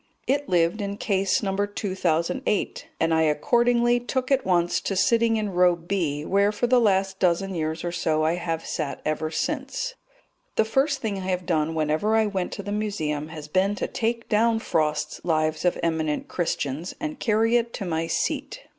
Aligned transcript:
It 0.25 0.49
lived 0.49 0.81
in 0.81 0.97
Case 0.97 1.43
No. 1.43 1.55
2008, 1.55 2.87
and 2.99 3.13
I 3.13 3.21
accordingly 3.21 3.99
took 3.99 4.31
at 4.31 4.43
once 4.43 4.81
to 4.81 4.95
sitting 4.95 5.37
in 5.37 5.51
Row 5.53 5.75
B, 5.75 6.25
where 6.25 6.51
for 6.51 6.65
the 6.65 6.81
last 6.81 7.19
dozen 7.19 7.53
years 7.53 7.83
or 7.83 7.91
so 7.91 8.23
I 8.23 8.33
have 8.33 8.65
sat 8.65 8.99
ever 9.05 9.29
since. 9.29 9.93
The 10.55 10.65
first 10.65 11.01
thing 11.01 11.17
I 11.19 11.27
have 11.27 11.45
done 11.45 11.75
whenever 11.75 12.15
I 12.15 12.25
went 12.25 12.51
to 12.53 12.63
the 12.63 12.71
Museum 12.71 13.27
has 13.27 13.47
been 13.47 13.75
to 13.75 13.85
take 13.85 14.27
down 14.27 14.57
Frost's 14.57 15.21
Lives 15.23 15.65
of 15.65 15.77
Eminent 15.83 16.27
Christians 16.27 16.95
and 16.99 17.19
carry 17.19 17.55
it 17.55 17.71
to 17.73 17.85
my 17.85 18.07
seat. 18.07 18.61